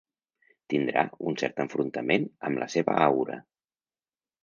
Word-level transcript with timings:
Tindrà 0.73 1.03
un 1.31 1.37
cert 1.43 1.63
enfrontament 1.65 2.27
amb 2.51 2.65
la 2.65 2.71
seva 2.79 2.99
aura. 3.13 3.41